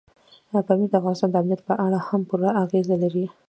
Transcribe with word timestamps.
پامیر 0.67 0.89
د 0.91 0.93
افغانستان 0.99 1.29
د 1.31 1.35
امنیت 1.41 1.61
په 1.69 1.73
اړه 1.85 1.99
هم 2.07 2.21
پوره 2.29 2.49
اغېز 2.63 2.87
لري. 3.03 3.25